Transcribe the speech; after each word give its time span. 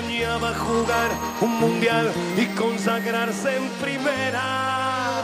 soñaba 0.00 0.54
jugar 0.54 1.10
un 1.40 1.58
mundial 1.60 2.12
y 2.36 2.46
consagrarse 2.54 3.56
en 3.56 3.68
primera. 3.82 5.22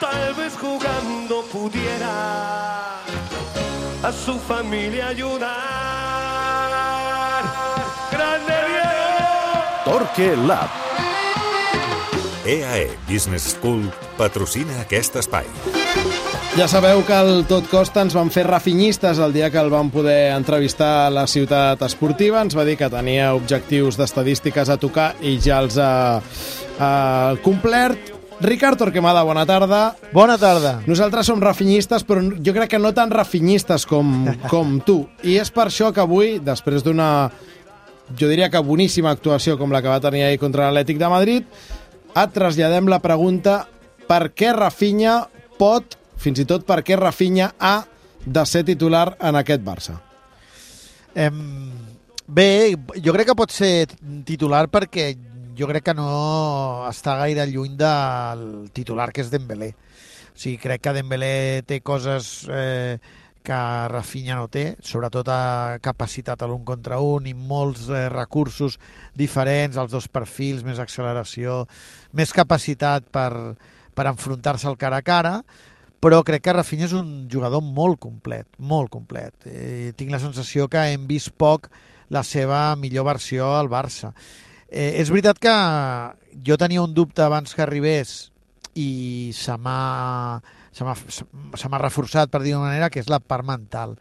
Tal 0.00 0.34
vez 0.34 0.56
jugando 0.56 1.42
pudiera 1.52 3.00
a 4.02 4.12
su 4.12 4.38
familia 4.38 5.08
ayudar. 5.08 5.50
¡Grande 8.12 8.54
Diego! 8.68 9.84
Torque 9.84 10.36
Lab. 10.36 10.83
EAE 12.44 12.90
Business 13.08 13.56
School 13.56 13.86
patrocina 14.18 14.82
aquest 14.82 15.16
espai. 15.16 15.46
Ja 16.54 16.66
sabeu 16.68 17.00
que 17.02 17.14
al 17.16 17.46
Tot 17.48 17.66
Costa 17.72 18.02
ens 18.04 18.14
van 18.14 18.28
fer 18.30 18.44
rafinyistes 18.46 19.18
el 19.18 19.32
dia 19.32 19.48
que 19.50 19.58
el 19.58 19.72
vam 19.72 19.88
poder 19.90 20.34
entrevistar 20.36 21.06
a 21.06 21.10
la 21.10 21.24
ciutat 21.26 21.80
esportiva. 21.88 22.42
Ens 22.44 22.54
va 22.54 22.66
dir 22.68 22.76
que 22.78 22.90
tenia 22.92 23.32
objectius 23.34 23.96
d'estadístiques 23.98 24.68
a 24.68 24.76
tocar 24.76 25.14
i 25.24 25.38
ja 25.40 25.62
els 25.64 25.78
ha, 25.80 26.20
ha 26.78 26.92
complert. 27.42 28.12
Ricard 28.44 28.78
Torquemada, 28.78 29.24
bona 29.24 29.46
tarda. 29.48 29.80
Bona 30.12 30.36
tarda. 30.38 30.76
Nosaltres 30.86 31.30
som 31.30 31.40
rafinyistes, 31.42 32.04
però 32.04 32.20
jo 32.20 32.54
crec 32.54 32.74
que 32.74 32.82
no 32.82 32.92
tan 32.92 33.10
rafinyistes 33.14 33.88
com, 33.88 34.28
com 34.50 34.78
tu. 34.84 35.00
I 35.24 35.38
és 35.40 35.50
per 35.54 35.70
això 35.70 35.94
que 35.94 36.02
avui, 36.04 36.36
després 36.44 36.84
d'una, 36.84 37.30
jo 38.18 38.28
diria 38.28 38.50
que 38.52 38.60
boníssima 38.60 39.14
actuació 39.14 39.56
com 39.56 39.72
la 39.72 39.80
que 39.80 39.88
va 39.88 40.02
tenir 40.02 40.26
ahir 40.26 40.42
contra 40.42 40.68
l'Atlètic 40.68 41.00
de 41.00 41.08
Madrid, 41.08 41.48
et 42.14 42.34
traslladem 42.34 42.88
la 42.90 43.00
pregunta 43.02 43.64
per 44.08 44.30
què 44.36 44.52
Rafinha 44.54 45.18
pot, 45.58 45.96
fins 46.20 46.40
i 46.42 46.46
tot 46.48 46.66
per 46.66 46.82
què 46.86 46.98
Rafinha 47.00 47.52
ha 47.58 47.76
de 48.24 48.44
ser 48.48 48.64
titular 48.64 49.16
en 49.20 49.36
aquest 49.40 49.64
Barça. 49.64 49.98
Em, 51.14 51.36
bé, 52.26 52.74
jo 53.02 53.14
crec 53.14 53.30
que 53.30 53.38
pot 53.38 53.52
ser 53.54 53.86
titular 54.26 54.66
perquè 54.72 55.12
jo 55.54 55.68
crec 55.70 55.90
que 55.90 55.94
no 55.94 56.86
està 56.88 57.18
gaire 57.20 57.46
lluny 57.46 57.76
del 57.78 58.46
titular 58.74 59.10
que 59.12 59.22
és 59.22 59.30
Dembélé. 59.30 59.74
O 60.34 60.38
sigui, 60.38 60.58
crec 60.58 60.82
que 60.82 60.94
Dembélé 60.96 61.62
té 61.66 61.78
coses 61.86 62.48
eh, 62.50 62.98
que 63.44 63.60
Rafinha 63.92 64.38
no 64.38 64.48
té, 64.48 64.64
sobretot 64.80 65.28
a 65.28 65.76
capacitat 65.84 66.40
a 66.42 66.48
l'un 66.48 66.64
contra 66.64 66.98
un 67.04 67.28
i 67.28 67.34
molts 67.36 67.90
eh, 67.92 68.06
recursos 68.12 68.78
diferents, 69.14 69.76
els 69.76 69.92
dos 69.92 70.08
perfils, 70.08 70.64
més 70.64 70.80
acceleració, 70.80 71.64
més 72.16 72.32
capacitat 72.32 73.06
per, 73.12 73.30
per 73.94 74.08
enfrontar-se 74.10 74.68
al 74.70 74.80
cara 74.80 75.02
a 75.02 75.06
cara, 75.06 75.34
però 76.04 76.22
crec 76.24 76.42
que 76.44 76.56
Rafinha 76.56 76.88
és 76.88 76.96
un 76.96 77.28
jugador 77.32 77.62
molt 77.64 78.00
complet, 78.00 78.48
molt 78.58 78.90
complet. 78.92 79.36
Eh, 79.48 79.92
tinc 79.96 80.12
la 80.12 80.20
sensació 80.20 80.66
que 80.68 80.82
hem 80.92 81.06
vist 81.08 81.32
poc 81.36 81.70
la 82.12 82.24
seva 82.24 82.74
millor 82.76 83.06
versió 83.08 83.54
al 83.56 83.70
Barça. 83.72 84.12
Eh, 84.68 85.00
és 85.00 85.12
veritat 85.12 85.40
que 85.40 85.54
jo 86.44 86.58
tenia 86.60 86.82
un 86.84 86.92
dubte 86.96 87.24
abans 87.24 87.54
que 87.54 87.64
arribés 87.64 88.32
i 88.74 89.32
se 89.36 89.56
m'ha 89.56 90.42
se 90.74 91.68
m'ha 91.70 91.80
reforçat, 91.80 92.30
per 92.30 92.42
dir-ho 92.42 92.60
manera, 92.60 92.90
que 92.90 93.00
és 93.00 93.08
la 93.08 93.20
part 93.22 93.46
mental. 93.46 93.96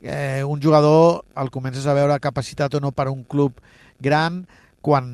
Eh, 0.00 0.44
un 0.46 0.60
jugador 0.62 1.24
el 1.36 1.50
comences 1.50 1.86
a 1.86 1.94
veure 1.96 2.20
capacitat 2.22 2.76
o 2.78 2.80
no 2.80 2.92
per 2.94 3.08
un 3.10 3.24
club 3.26 3.58
gran 3.98 4.44
quan 4.80 5.08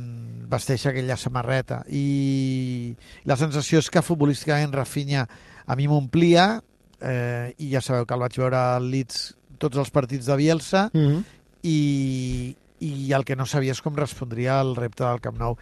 vesteix 0.51 0.85
aquella 0.87 1.17
samarreta 1.17 1.79
i 1.89 2.93
la 3.25 3.39
sensació 3.41 3.81
és 3.81 3.89
que 3.89 4.05
futbolísticament 4.05 4.75
Rafinha 4.77 5.25
a 5.65 5.77
mi 5.79 5.89
m'omplia 5.89 6.61
eh, 7.01 7.55
i 7.57 7.71
ja 7.73 7.81
sabeu 7.81 8.05
que 8.05 8.13
el 8.13 8.27
vaig 8.27 8.37
veure 8.43 8.61
al 8.61 8.91
Leeds 8.93 9.31
tots 9.57 9.81
els 9.81 9.91
partits 9.95 10.29
de 10.29 10.37
Bielsa 10.37 10.91
Mm 10.93 11.07
-hmm. 11.09 11.25
i, 11.63 12.57
i 12.85 13.13
el 13.17 13.25
que 13.25 13.37
no 13.37 13.47
sabia 13.49 13.75
és 13.75 13.81
com 13.85 13.97
respondria 13.97 14.59
al 14.61 14.75
repte 14.77 15.05
del 15.05 15.23
Camp 15.25 15.39
Nou. 15.41 15.57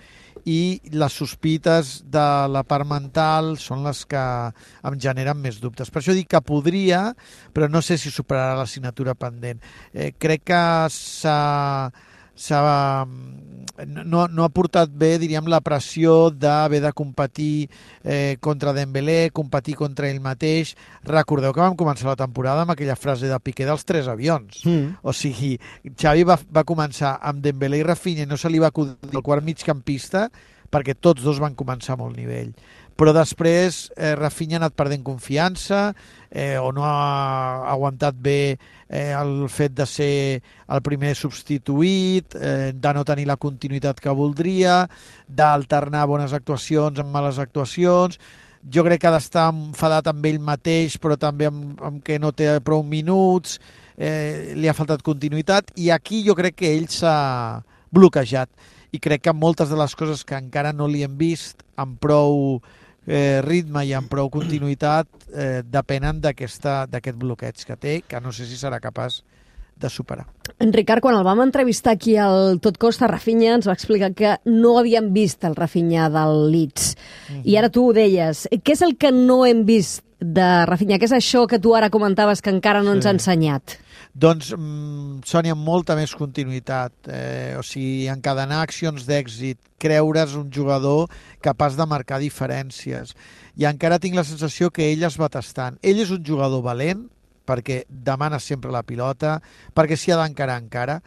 I 0.48 0.80
les 0.90 1.14
sospites 1.14 1.92
de 2.10 2.26
la 2.50 2.64
part 2.66 2.88
mental 2.88 3.54
són 3.62 3.84
les 3.86 4.02
que 4.10 4.22
em 4.88 4.98
generen 5.00 5.38
més 5.38 5.60
dubtes. 5.62 5.92
Per 5.92 6.02
això 6.02 6.16
dic 6.16 6.32
que 6.32 6.42
podria, 6.42 7.04
però 7.54 7.68
no 7.70 7.82
sé 7.82 7.98
si 8.00 8.10
superarà 8.10 8.56
l'assignatura 8.58 9.14
pendent. 9.14 9.62
Eh, 9.92 10.10
crec 10.18 10.48
que 10.50 10.64
s'ha 10.90 11.38
no, 13.86 14.26
no 14.28 14.44
ha 14.44 14.50
portat 14.52 14.90
bé, 14.92 15.14
diríem, 15.22 15.46
la 15.50 15.62
pressió 15.64 16.30
d'haver 16.30 16.82
de 16.84 16.92
competir 16.96 17.68
eh, 18.04 18.36
contra 18.40 18.74
Dembélé, 18.76 19.30
competir 19.34 19.74
contra 19.78 20.10
ell 20.10 20.20
mateix. 20.22 20.74
Recordeu 21.08 21.54
que 21.54 21.62
vam 21.62 21.76
començar 21.78 22.10
la 22.10 22.18
temporada 22.20 22.66
amb 22.66 22.74
aquella 22.74 22.96
frase 22.98 23.30
de 23.30 23.40
Piqué 23.40 23.66
dels 23.68 23.86
tres 23.88 24.08
avions. 24.12 24.62
Mm. 24.66 24.98
O 25.02 25.14
sigui, 25.16 25.56
Xavi 25.96 26.26
va, 26.28 26.38
va 26.52 26.66
començar 26.68 27.16
amb 27.22 27.42
Dembélé 27.44 27.82
i 27.82 27.86
Rafinha 27.86 28.26
i 28.26 28.30
no 28.30 28.38
se 28.40 28.52
li 28.52 28.62
va 28.62 28.72
acudir 28.72 28.96
el 29.12 29.24
quart 29.24 29.44
migcampista 29.46 30.28
perquè 30.72 30.96
tots 30.96 31.20
dos 31.24 31.40
van 31.42 31.56
començar 31.58 31.96
a 31.96 32.00
molt 32.00 32.16
nivell. 32.16 32.52
Però 32.96 33.14
després 33.16 33.86
eh, 33.96 34.14
Rafinha 34.18 34.58
ha 34.58 34.62
anat 34.62 34.76
perdent 34.76 35.02
confiança 35.06 35.92
eh, 36.30 36.58
o 36.58 36.72
no 36.72 36.84
ha 36.84 37.68
aguantat 37.72 38.16
bé 38.16 38.56
eh, 38.88 39.12
el 39.16 39.48
fet 39.48 39.74
de 39.76 39.86
ser 39.88 40.42
el 40.68 40.82
primer 40.84 41.14
substituït, 41.16 42.36
eh, 42.36 42.72
de 42.74 42.94
no 42.94 43.04
tenir 43.08 43.26
la 43.28 43.38
continuïtat 43.40 44.00
que 44.00 44.12
voldria, 44.16 44.82
d'alternar 45.28 46.06
bones 46.08 46.32
actuacions 46.36 47.00
amb 47.00 47.12
males 47.12 47.40
actuacions, 47.42 48.18
jo 48.62 48.84
crec 48.86 49.02
que 49.02 49.08
ha 49.10 49.14
d'estar 49.16 49.48
enfadat 49.50 50.12
amb 50.12 50.26
ell 50.28 50.38
mateix, 50.40 50.98
però 51.00 51.16
també 51.18 51.48
amb, 51.50 51.80
amb 51.82 52.02
que 52.04 52.20
no 52.22 52.30
té 52.36 52.54
prou 52.64 52.84
minuts, 52.86 53.58
eh, 53.96 54.52
li 54.54 54.68
ha 54.68 54.76
faltat 54.76 55.02
continuïtat, 55.02 55.72
i 55.76 55.90
aquí 55.90 56.22
jo 56.26 56.36
crec 56.38 56.60
que 56.60 56.70
ell 56.76 56.86
s'ha 56.92 57.62
bloquejat. 57.92 58.50
I 58.92 59.00
crec 59.00 59.24
que 59.24 59.32
moltes 59.32 59.72
de 59.72 59.76
les 59.80 59.96
coses 59.96 60.22
que 60.24 60.36
encara 60.36 60.72
no 60.76 60.86
li 60.86 61.00
hem 61.02 61.16
vist 61.16 61.64
amb 61.80 61.96
prou 62.00 62.60
eh, 63.06 63.40
ritme 63.42 63.84
i 63.86 63.92
amb 63.96 64.08
prou 64.10 64.30
continuïtat 64.30 65.08
eh, 65.34 65.62
depenen 65.64 66.20
d'aquest 66.20 67.16
bloqueig 67.18 67.64
que 67.66 67.76
té, 67.76 68.02
que 68.06 68.20
no 68.20 68.32
sé 68.32 68.46
si 68.46 68.56
serà 68.60 68.80
capaç 68.80 69.22
de 69.82 69.88
superar. 69.90 70.26
En 70.62 70.70
Ricard, 70.72 71.02
quan 71.02 71.16
el 71.18 71.24
vam 71.26 71.40
entrevistar 71.42 71.96
aquí 71.96 72.14
al 72.20 72.60
Tot 72.62 72.76
Costa, 72.78 73.08
Rafinha 73.10 73.56
ens 73.56 73.66
va 73.66 73.74
explicar 73.74 74.12
que 74.14 74.36
no 74.46 74.76
havíem 74.78 75.08
vist 75.14 75.42
el 75.48 75.56
Rafinha 75.58 76.08
del 76.12 76.50
Leeds. 76.52 76.92
I 77.42 77.56
ara 77.58 77.70
tu 77.72 77.88
ho 77.88 77.92
deies. 77.96 78.44
Què 78.62 78.76
és 78.76 78.82
el 78.86 78.94
que 78.96 79.10
no 79.10 79.40
hem 79.48 79.64
vist 79.66 80.04
de 80.20 80.66
Rafinha? 80.68 81.00
Què 81.02 81.08
és 81.10 81.16
això 81.16 81.48
que 81.50 81.58
tu 81.58 81.74
ara 81.74 81.90
comentaves 81.90 82.40
que 82.44 82.52
encara 82.54 82.84
no 82.86 82.92
ens 82.94 83.02
Sí. 83.04 83.08
ha 83.08 83.16
ensenyat? 83.16 83.78
Doncs, 84.12 84.50
mm, 84.52 85.22
Sònia, 85.24 85.54
molta 85.56 85.94
més 85.96 86.12
continuïtat. 86.12 86.92
Eh, 87.08 87.56
o 87.56 87.62
sigui, 87.64 88.08
encadenar 88.12 88.60
accions 88.60 89.06
d'èxit, 89.08 89.56
creure's 89.80 90.34
un 90.36 90.50
jugador 90.52 91.08
capaç 91.40 91.78
de 91.78 91.86
marcar 91.86 92.20
diferències. 92.20 93.14
I 93.56 93.64
encara 93.64 93.98
tinc 93.98 94.14
la 94.14 94.24
sensació 94.24 94.70
que 94.70 94.92
ell 94.92 95.02
es 95.02 95.16
va 95.16 95.30
tastant. 95.32 95.78
Ell 95.82 95.98
és 95.98 96.10
un 96.10 96.22
jugador 96.22 96.60
valent, 96.62 97.08
perquè 97.46 97.84
demana 97.88 98.38
sempre 98.38 98.70
la 98.70 98.82
pilota, 98.82 99.40
perquè 99.74 99.96
s'hi 99.96 100.12
ha 100.12 100.20
d'encarar 100.20 100.60
encara, 100.60 101.00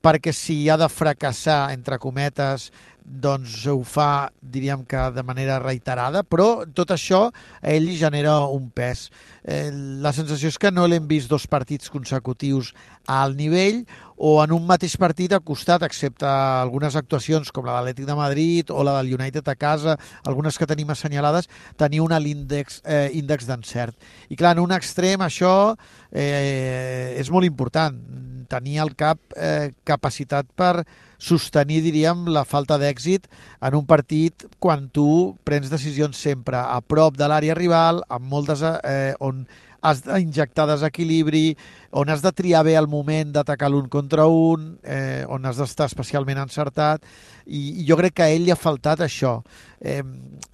perquè 0.00 0.32
si 0.32 0.68
ha 0.70 0.78
de 0.78 0.88
fracassar, 0.88 1.72
entre 1.74 1.98
cometes, 1.98 2.70
doncs 3.06 3.62
ho 3.70 3.78
fa, 3.86 4.32
diríem 4.42 4.82
que 4.84 4.98
de 5.14 5.22
manera 5.22 5.60
reiterada, 5.62 6.24
però 6.26 6.66
tot 6.74 6.90
això 6.90 7.28
a 7.30 7.70
ell 7.70 7.86
li 7.86 7.94
genera 8.00 8.40
un 8.50 8.68
pes. 8.74 9.06
Eh, 9.46 9.70
la 10.02 10.12
sensació 10.12 10.50
és 10.50 10.58
que 10.58 10.72
no 10.74 10.88
l'hem 10.90 11.06
vist 11.06 11.30
dos 11.30 11.46
partits 11.46 11.92
consecutius 11.92 12.72
a 13.06 13.22
alt 13.22 13.38
nivell 13.38 13.84
o 14.16 14.40
en 14.42 14.50
un 14.56 14.66
mateix 14.66 14.96
partit 14.98 15.32
al 15.36 15.44
costat, 15.46 15.84
excepte 15.86 16.26
algunes 16.26 16.96
actuacions 16.98 17.52
com 17.54 17.68
la 17.68 17.76
de 17.76 17.78
l'Atlètic 17.78 18.08
de 18.08 18.18
Madrid 18.18 18.74
o 18.74 18.82
la 18.82 18.96
del 18.98 19.14
United 19.14 19.46
a 19.46 19.54
casa, 19.54 19.96
algunes 20.24 20.58
que 20.58 20.66
tenim 20.66 20.90
assenyalades, 20.90 21.50
tenir 21.76 22.00
un 22.02 22.16
índex, 22.16 22.80
eh, 22.84 23.10
índex 23.14 23.46
d'encert. 23.46 23.94
I 24.30 24.36
clar, 24.36 24.56
en 24.56 24.64
un 24.64 24.72
extrem 24.72 25.20
això 25.22 25.76
eh, 26.10 27.14
és 27.20 27.30
molt 27.30 27.46
important, 27.46 28.00
tenir 28.48 28.80
al 28.80 28.94
cap 28.96 29.18
eh, 29.36 29.72
capacitat 29.84 30.48
per 30.56 30.86
sostenir, 31.18 31.82
diríem, 31.84 32.26
la 32.32 32.44
falta 32.44 32.78
d'èxit 32.80 33.28
en 33.64 33.76
un 33.78 33.86
partit 33.86 34.46
quan 34.58 34.88
tu 34.88 35.36
prens 35.44 35.70
decisions 35.72 36.16
sempre 36.16 36.58
a 36.60 36.80
prop 36.80 37.16
de 37.16 37.28
l'àrea 37.28 37.56
rival, 37.56 38.02
amb 38.08 38.28
moltes, 38.30 38.62
eh, 38.62 39.14
on 39.20 39.46
has 39.86 40.02
d'injectar 40.02 40.66
desequilibri, 40.66 41.56
on 41.96 42.10
has 42.10 42.22
de 42.24 42.32
triar 42.34 42.64
bé 42.66 42.74
el 42.78 42.88
moment 42.90 43.30
d'atacar 43.34 43.70
l'un 43.70 43.88
contra 43.92 44.26
un, 44.26 44.78
eh, 44.82 45.24
on 45.28 45.46
has 45.46 45.60
d'estar 45.60 45.86
especialment 45.86 46.40
encertat, 46.42 47.04
i, 47.46 47.82
i 47.82 47.86
jo 47.86 47.98
crec 48.00 48.16
que 48.16 48.26
a 48.26 48.30
ell 48.34 48.46
li 48.46 48.54
ha 48.54 48.58
faltat 48.58 49.04
això, 49.06 49.38
eh, 49.80 50.02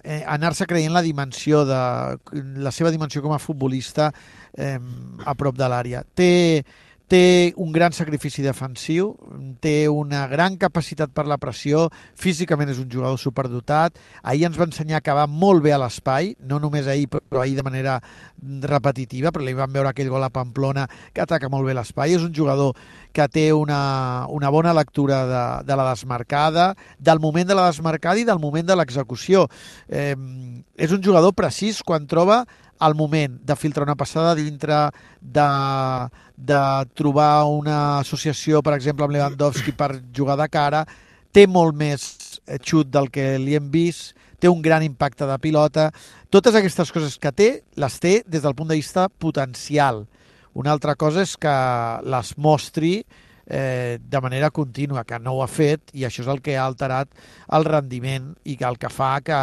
eh, 0.03 0.21
anar-se 0.29 0.67
creient 0.69 0.93
la 0.93 1.01
dimensió 1.05 1.63
de 1.65 1.81
la 2.61 2.71
seva 2.71 2.93
dimensió 2.93 3.23
com 3.25 3.33
a 3.33 3.41
futbolista 3.41 4.11
eh, 4.53 4.77
a 5.25 5.35
prop 5.39 5.57
de 5.57 5.69
l'àrea. 5.69 6.03
Té, 6.13 6.63
té 7.11 7.53
un 7.59 7.71
gran 7.75 7.93
sacrifici 7.93 8.41
defensiu, 8.41 9.11
té 9.61 9.89
una 9.91 10.23
gran 10.31 10.55
capacitat 10.57 11.11
per 11.13 11.25
la 11.27 11.37
pressió, 11.37 11.89
físicament 12.15 12.71
és 12.71 12.79
un 12.81 12.89
jugador 12.91 13.19
superdotat, 13.19 13.99
ahir 14.23 14.47
ens 14.47 14.57
va 14.59 14.67
ensenyar 14.69 15.01
que 15.03 15.15
va 15.15 15.27
molt 15.27 15.63
bé 15.65 15.73
a 15.75 15.81
l'espai, 15.81 16.33
no 16.47 16.61
només 16.63 16.87
ahir, 16.87 17.09
però 17.11 17.43
ahir 17.43 17.57
de 17.59 17.65
manera 17.67 17.99
repetitiva, 18.63 19.31
però 19.31 19.45
li 19.45 19.55
vam 19.57 19.73
veure 19.75 19.91
aquell 19.91 20.09
gol 20.09 20.23
a 20.23 20.31
Pamplona 20.33 20.87
que 21.13 21.21
ataca 21.23 21.51
molt 21.51 21.67
bé 21.67 21.75
l'espai, 21.75 22.15
és 22.15 22.23
un 22.23 22.33
jugador 22.33 22.73
que 23.13 23.27
té 23.29 23.51
una, 23.53 24.25
una 24.33 24.49
bona 24.49 24.73
lectura 24.73 25.23
de, 25.29 25.45
de 25.67 25.77
la 25.77 25.89
desmarcada, 25.91 26.73
del 26.97 27.19
moment 27.19 27.47
de 27.47 27.59
la 27.59 27.67
desmarcada 27.69 28.19
i 28.19 28.25
del 28.25 28.41
moment 28.41 28.65
de 28.65 28.77
l'execució. 28.79 29.45
Eh, 29.87 30.15
és 30.75 30.91
un 30.91 31.03
jugador 31.03 31.35
precís 31.37 31.83
quan 31.85 32.07
troba 32.09 32.43
el 32.87 32.95
moment 32.95 33.39
de 33.45 33.55
filtrar 33.55 33.87
una 33.87 33.97
passada 33.99 34.35
dintre, 34.35 34.77
de, 35.21 35.47
de 36.35 36.61
trobar 36.97 37.45
una 37.49 37.99
associació, 37.99 38.61
per 38.61 38.75
exemple, 38.77 39.05
amb 39.05 39.15
Lewandowski 39.15 39.73
per 39.77 39.95
jugar 40.15 40.37
de 40.39 40.49
cara, 40.51 40.83
té 41.33 41.47
molt 41.47 41.75
més 41.77 42.05
eh, 42.45 42.59
xut 42.61 42.91
del 42.93 43.09
que 43.13 43.37
li 43.41 43.57
hem 43.57 43.71
vist, 43.73 44.13
té 44.39 44.51
un 44.51 44.61
gran 44.61 44.83
impacte 44.83 45.25
de 45.25 45.37
pilota. 45.39 45.89
Totes 46.29 46.55
aquestes 46.59 46.91
coses 46.91 47.17
que 47.17 47.31
té, 47.31 47.49
les 47.79 47.99
té 48.03 48.21
des 48.27 48.43
del 48.43 48.55
punt 48.55 48.69
de 48.69 48.77
vista 48.79 49.07
potencial. 49.07 50.03
Una 50.53 50.73
altra 50.75 50.95
cosa 50.99 51.23
és 51.23 51.37
que 51.39 51.53
les 52.05 52.33
mostri 52.37 52.97
eh, 52.99 53.22
de 53.45 54.19
manera 54.23 54.49
contínua, 54.55 55.03
que 55.03 55.19
no 55.19 55.33
ho 55.35 55.41
ha 55.43 55.49
fet 55.51 55.91
i 55.93 56.05
això 56.07 56.23
és 56.23 56.29
el 56.31 56.39
que 56.41 56.55
ha 56.55 56.63
alterat 56.63 57.09
el 57.51 57.65
rendiment 57.67 58.29
i 58.47 58.55
que 58.55 58.63
el 58.63 58.77
que 58.79 58.87
fa 58.87 59.17
que 59.19 59.39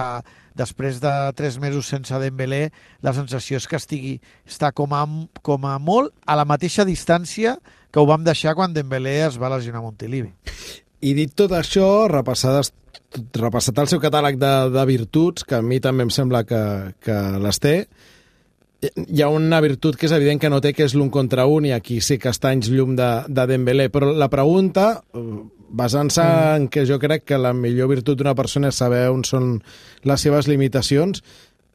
després 0.56 1.00
de 1.00 1.12
tres 1.37 1.58
mesos 1.61 1.88
sense 1.88 2.17
Dembélé, 2.20 2.70
la 3.05 3.14
sensació 3.17 3.61
és 3.61 3.69
que 3.69 3.79
estigui, 3.79 4.14
està 4.49 4.73
com 4.73 4.94
a, 4.97 5.05
com 5.47 5.67
a 5.69 5.79
molt 5.79 6.14
a 6.26 6.37
la 6.38 6.47
mateixa 6.49 6.87
distància 6.88 7.58
que 7.91 8.00
ho 8.00 8.06
vam 8.08 8.25
deixar 8.26 8.55
quan 8.58 8.75
Dembélé 8.75 9.20
es 9.26 9.38
va 9.41 9.52
lesionar 9.52 9.81
a 9.82 9.87
Montilivi. 9.88 10.32
I 11.00 11.14
dit 11.17 11.32
tot 11.37 11.52
això, 11.56 12.08
repassades, 12.12 12.73
repassat 13.37 13.79
el 13.81 13.88
seu 13.91 14.00
catàleg 14.02 14.38
de, 14.41 14.52
de 14.75 14.87
virtuts, 14.88 15.47
que 15.49 15.58
a 15.58 15.64
mi 15.64 15.81
també 15.81 16.05
em 16.06 16.12
sembla 16.14 16.44
que, 16.44 16.62
que 17.02 17.19
les 17.41 17.61
té, 17.62 17.75
hi 18.80 19.22
ha 19.22 19.28
una 19.28 19.60
virtut 19.60 19.98
que 19.98 20.08
és 20.08 20.14
evident 20.16 20.40
que 20.40 20.50
no 20.50 20.60
té, 20.64 20.72
que 20.72 20.86
és 20.86 20.94
l'un 20.96 21.10
contra 21.12 21.44
un, 21.46 21.66
i 21.68 21.74
aquí 21.76 22.00
sí 22.00 22.16
que 22.18 22.32
està 22.32 22.52
anys 22.54 22.70
llum 22.72 22.94
de, 22.96 23.10
de 23.28 23.46
Dembélé. 23.50 23.90
Però 23.92 24.08
la 24.16 24.30
pregunta, 24.32 25.02
basant-se 25.12 26.24
mm. 26.24 26.56
en 26.56 26.68
que 26.72 26.86
jo 26.88 26.98
crec 27.02 27.26
que 27.28 27.38
la 27.38 27.52
millor 27.56 27.90
virtut 27.92 28.18
d'una 28.18 28.34
persona 28.38 28.72
és 28.72 28.80
saber 28.80 29.06
on 29.12 29.24
són 29.26 29.58
les 30.08 30.26
seves 30.26 30.48
limitacions, 30.48 31.22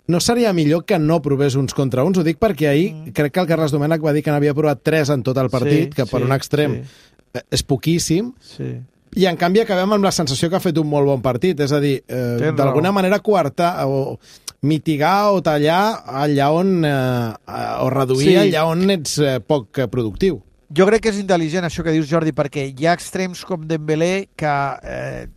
no 0.07 0.19
seria 0.21 0.53
millor 0.53 0.85
que 0.85 0.99
no 1.01 1.21
provés 1.25 1.55
uns 1.57 1.73
contra 1.73 2.03
uns? 2.05 2.19
Ho 2.21 2.25
dic 2.25 2.41
perquè 2.41 2.69
ahir 2.69 2.89
mm. 2.93 3.13
crec 3.17 3.35
que 3.35 3.45
el 3.45 3.49
Carles 3.49 3.73
Domènech 3.73 4.03
va 4.03 4.13
dir 4.13 4.25
que 4.25 4.33
n'havia 4.33 4.57
provat 4.57 4.83
tres 4.85 5.13
en 5.13 5.23
tot 5.25 5.37
el 5.41 5.49
partit, 5.53 5.91
sí, 5.91 5.95
que 5.97 6.09
per 6.09 6.21
sí, 6.21 6.27
un 6.27 6.35
extrem 6.35 6.81
sí. 6.81 7.45
és 7.53 7.65
poquíssim, 7.65 8.33
sí. 8.55 8.71
i 9.15 9.29
en 9.29 9.37
canvi 9.39 9.63
acabem 9.63 9.97
amb 9.97 10.05
la 10.05 10.13
sensació 10.15 10.49
que 10.49 10.59
ha 10.59 10.63
fet 10.63 10.77
un 10.81 10.89
molt 10.89 11.09
bon 11.09 11.21
partit, 11.25 11.61
és 11.61 11.73
a 11.73 11.81
dir, 11.83 11.99
eh, 12.05 12.51
d'alguna 12.57 12.93
manera 12.95 13.21
quartar 13.23 13.75
o 13.89 14.17
mitigar 14.65 15.31
o 15.35 15.43
tallar 15.45 16.01
allà 16.23 16.49
on, 16.53 16.81
eh, 16.85 17.55
o 17.85 17.87
reduir 17.93 18.31
sí. 18.33 18.35
allà 18.47 18.65
on 18.71 18.89
ets 18.97 19.19
eh, 19.21 19.37
poc 19.39 19.85
productiu. 19.93 20.41
Jo 20.75 20.87
crec 20.89 21.05
que 21.05 21.13
és 21.13 21.21
intel·ligent 21.21 21.67
això 21.67 21.85
que 21.85 21.93
dius, 21.93 22.09
Jordi, 22.09 22.33
perquè 22.35 22.65
hi 22.67 22.87
ha 22.89 22.95
extrems 22.97 23.45
com 23.45 23.67
Dembélé 23.69 24.27
que 24.35 24.55
eh, 24.81 25.27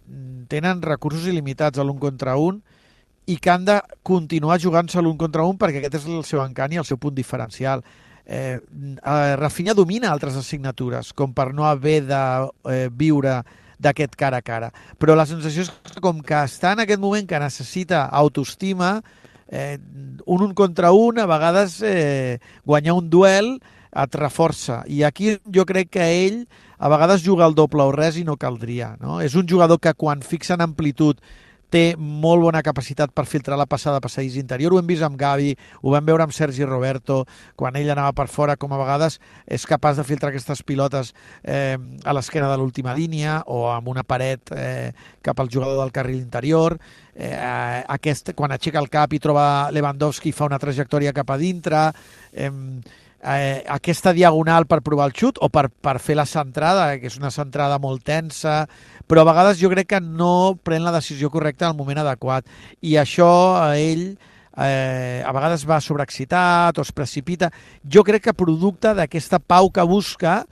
tenen 0.48 0.80
recursos 0.82 1.28
il·limitats 1.28 1.78
a 1.78 1.84
l'un 1.84 2.00
contra 2.00 2.38
un 2.40 2.62
i 3.28 3.36
que 3.36 3.52
han 3.52 3.66
de 3.68 3.76
continuar 4.02 4.56
jugant-se 4.58 5.02
l'un 5.04 5.18
contra 5.20 5.44
un 5.44 5.58
perquè 5.60 5.82
aquest 5.82 6.00
és 6.00 6.06
el 6.08 6.24
seu 6.24 6.40
encant 6.40 6.72
i 6.72 6.80
el 6.80 6.88
seu 6.88 6.96
punt 6.96 7.14
diferencial. 7.14 7.84
Eh, 8.24 8.56
eh, 8.56 9.36
Rafinha 9.36 9.76
domina 9.76 10.10
altres 10.10 10.36
assignatures, 10.40 11.12
com 11.12 11.34
per 11.36 11.50
no 11.52 11.68
haver 11.68 12.00
de 12.08 12.22
eh, 12.72 12.88
viure 12.88 13.42
d'aquest 13.78 14.16
cara 14.18 14.42
a 14.42 14.44
cara. 14.44 14.72
Però 14.98 15.16
la 15.16 15.26
sensació 15.26 15.64
és 15.66 15.72
que 15.94 16.02
com 16.04 16.20
que 16.24 16.36
està 16.44 16.74
en 16.74 16.84
aquest 16.84 17.00
moment 17.00 17.26
que 17.26 17.40
necessita 17.40 18.04
autoestima, 18.06 18.98
eh, 19.48 19.78
un 20.26 20.42
un 20.42 20.54
contra 20.54 20.92
un, 20.92 21.18
a 21.18 21.26
vegades 21.26 21.80
eh, 21.82 22.38
guanyar 22.64 22.98
un 22.98 23.10
duel 23.10 23.58
et 23.88 24.14
reforça. 24.14 24.82
I 24.86 25.02
aquí 25.04 25.38
jo 25.54 25.64
crec 25.66 25.90
que 25.96 26.08
ell 26.26 26.46
a 26.78 26.88
vegades 26.88 27.24
juga 27.24 27.46
el 27.46 27.56
doble 27.58 27.82
o 27.82 27.92
res 27.92 28.16
i 28.16 28.24
no 28.24 28.36
caldria. 28.36 28.96
No? 29.00 29.20
És 29.20 29.34
un 29.34 29.48
jugador 29.48 29.80
que 29.80 29.94
quan 29.94 30.22
fixa 30.22 30.54
en 30.54 30.62
amplitud 30.62 31.18
té 31.70 31.94
molt 31.98 32.42
bona 32.42 32.62
capacitat 32.64 33.12
per 33.14 33.26
filtrar 33.28 33.58
la 33.60 33.68
passada 33.68 34.00
passadís 34.00 34.38
interior. 34.40 34.72
Ho 34.72 34.80
hem 34.80 34.88
vist 34.88 35.04
amb 35.04 35.18
Gavi, 35.20 35.54
ho 35.82 35.92
vam 35.92 36.06
veure 36.06 36.24
amb 36.24 36.34
Sergi 36.36 36.64
Roberto, 36.64 37.24
quan 37.56 37.76
ell 37.76 37.90
anava 37.92 38.14
per 38.16 38.28
fora, 38.32 38.56
com 38.56 38.72
a 38.72 38.80
vegades 38.80 39.18
és 39.46 39.66
capaç 39.68 39.98
de 40.00 40.06
filtrar 40.08 40.32
aquestes 40.32 40.62
pilotes 40.64 41.12
eh, 41.42 41.76
a 42.04 42.14
l'esquena 42.16 42.50
de 42.50 42.60
l'última 42.60 42.94
línia 42.96 43.42
o 43.46 43.66
amb 43.72 43.88
una 43.92 44.04
paret 44.04 44.52
eh, 44.56 44.92
cap 45.22 45.40
al 45.40 45.50
jugador 45.52 45.78
del 45.82 45.92
carril 45.92 46.22
interior. 46.22 46.78
Eh, 47.14 47.34
aquest, 47.98 48.32
quan 48.38 48.54
aixeca 48.54 48.80
el 48.80 48.88
cap 48.92 49.12
i 49.12 49.20
troba 49.20 49.68
Lewandowski 49.74 50.32
fa 50.32 50.48
una 50.48 50.60
trajectòria 50.62 51.16
cap 51.16 51.30
a 51.34 51.38
dintre. 51.40 51.90
Eh, 52.32 52.50
eh, 53.22 53.64
aquesta 53.66 54.12
diagonal 54.12 54.66
per 54.66 54.80
provar 54.86 55.08
el 55.08 55.16
xut 55.16 55.40
o 55.42 55.48
per, 55.52 55.68
per 55.70 55.98
fer 56.02 56.16
la 56.18 56.26
centrada, 56.28 56.90
que 56.98 57.10
és 57.10 57.18
una 57.18 57.32
centrada 57.34 57.78
molt 57.82 58.04
tensa, 58.06 58.62
però 59.08 59.22
a 59.22 59.30
vegades 59.30 59.60
jo 59.60 59.70
crec 59.72 59.90
que 59.94 60.00
no 60.04 60.58
pren 60.62 60.84
la 60.84 60.94
decisió 60.94 61.30
correcta 61.30 61.66
en 61.66 61.74
el 61.74 61.78
moment 61.78 62.02
adequat. 62.04 62.46
I 62.82 62.98
això 63.00 63.30
a 63.58 63.72
ell 63.80 64.12
eh, 64.58 65.22
a 65.24 65.32
vegades 65.34 65.66
va 65.68 65.80
sobreexcitat 65.80 66.78
o 66.78 66.86
es 66.86 66.92
precipita. 66.92 67.50
Jo 67.84 68.04
crec 68.06 68.28
que 68.28 68.36
producte 68.36 68.94
d'aquesta 68.94 69.38
pau 69.38 69.70
que 69.70 69.86
busca 69.86 70.42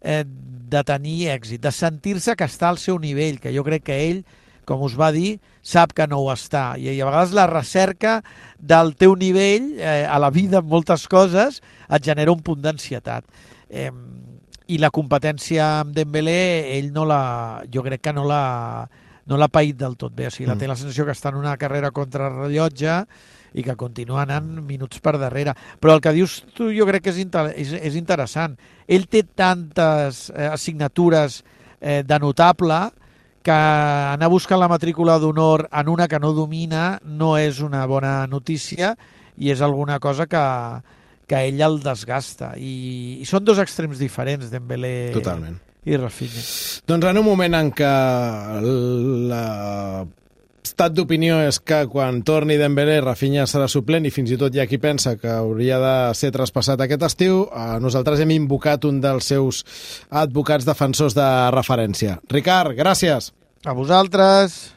eh, 0.00 0.24
de 0.24 0.84
tenir 0.84 1.30
èxit, 1.32 1.62
de 1.62 1.72
sentir-se 1.72 2.36
que 2.36 2.46
està 2.48 2.68
al 2.68 2.78
seu 2.78 2.98
nivell, 3.00 3.40
que 3.40 3.54
jo 3.54 3.64
crec 3.66 3.88
que 3.88 4.02
ell 4.08 4.22
com 4.68 4.84
us 4.84 4.94
va 4.98 5.10
dir, 5.14 5.38
sap 5.64 5.94
que 5.96 6.06
no 6.10 6.20
ho 6.22 6.28
està. 6.32 6.76
I, 6.76 6.92
i 6.92 7.00
a 7.00 7.08
vegades 7.08 7.34
la 7.36 7.48
recerca 7.50 8.18
del 8.58 8.94
teu 9.00 9.16
nivell 9.16 9.74
eh, 9.80 10.04
a 10.04 10.20
la 10.20 10.30
vida 10.34 10.60
en 10.60 10.68
moltes 10.68 11.08
coses 11.08 11.62
et 11.88 12.04
genera 12.04 12.34
un 12.34 12.44
punt 12.44 12.60
d'ansietat. 12.64 13.24
Eh, 13.68 13.90
I 14.68 14.78
la 14.82 14.92
competència 14.92 15.66
amb 15.80 15.94
Dembélé, 15.96 16.40
ell 16.76 16.92
no 16.92 17.06
la, 17.08 17.20
jo 17.72 17.84
crec 17.86 18.04
que 18.04 18.16
no 18.16 18.26
l'ha 18.28 18.46
no 19.28 19.36
l'ha 19.36 19.50
paït 19.52 19.76
del 19.76 19.96
tot 20.00 20.14
bé. 20.16 20.28
O 20.28 20.32
sigui, 20.32 20.46
mm. 20.46 20.54
la 20.54 20.60
té 20.60 20.68
la 20.68 20.76
sensació 20.78 21.04
que 21.04 21.12
està 21.12 21.32
en 21.32 21.40
una 21.40 21.56
carrera 21.60 21.90
contra 21.92 22.30
rellotge 22.32 23.02
i 23.58 23.64
que 23.64 23.76
continua 23.80 24.22
anant 24.24 24.48
minuts 24.64 25.00
per 25.04 25.16
darrere. 25.20 25.54
Però 25.80 25.96
el 25.96 26.02
que 26.04 26.14
dius 26.16 26.40
tu 26.56 26.70
jo 26.74 26.86
crec 26.88 27.04
que 27.04 27.12
és, 27.12 27.20
inter 27.20 27.48
és, 27.54 27.74
és 27.76 27.98
interessant. 28.00 28.56
Ell 28.88 29.08
té 29.08 29.24
tantes 29.36 30.28
eh, 30.32 30.48
assignatures 30.48 31.42
eh, 31.80 32.02
de 32.04 32.20
notable 32.20 32.80
que 33.48 33.56
anar 33.56 34.28
buscant 34.28 34.60
la 34.60 34.68
matrícula 34.68 35.16
d'honor 35.22 35.68
en 35.72 35.88
una 35.88 36.06
que 36.08 36.20
no 36.20 36.34
domina 36.36 36.98
no 37.04 37.32
és 37.40 37.62
una 37.64 37.86
bona 37.88 38.26
notícia 38.28 38.92
i 39.38 39.52
és 39.54 39.62
alguna 39.64 39.96
cosa 40.02 40.26
que, 40.28 40.42
que 41.30 41.40
ell 41.48 41.62
el 41.64 41.78
desgasta. 41.80 42.52
I, 42.60 43.22
i 43.22 43.28
són 43.28 43.46
dos 43.48 43.60
extrems 43.62 44.02
diferents, 44.02 44.50
Dembélé 44.52 45.14
Totalment. 45.14 45.56
i 45.88 45.96
Rafinha. 45.96 46.44
Doncs 46.90 47.08
en 47.08 47.22
un 47.22 47.24
moment 47.24 47.56
en 47.56 47.72
què 47.78 47.92
la 49.32 49.44
estat 50.68 50.94
d'opinió 50.94 51.38
és 51.46 51.58
que 51.64 51.82
quan 51.90 52.20
torni 52.26 52.58
Dembélé 52.60 52.98
Rafinha 53.02 53.46
serà 53.48 53.68
suplent 53.70 54.06
i 54.08 54.12
fins 54.14 54.32
i 54.34 54.38
tot 54.40 54.54
hi 54.54 54.62
ha 54.62 54.68
qui 54.68 54.80
pensa 54.82 55.16
que 55.20 55.30
hauria 55.32 55.80
de 55.82 55.94
ser 56.18 56.32
traspassat 56.34 56.84
aquest 56.84 57.06
estiu, 57.08 57.42
eh, 57.48 57.78
nosaltres 57.82 58.20
hem 58.20 58.36
invocat 58.36 58.84
un 58.88 59.00
dels 59.04 59.32
seus 59.32 59.64
advocats 60.10 60.68
defensors 60.68 61.16
de 61.16 61.28
referència. 61.54 62.20
Ricard, 62.30 62.76
gràcies. 62.78 63.32
A 63.64 63.74
vosaltres. 63.74 64.76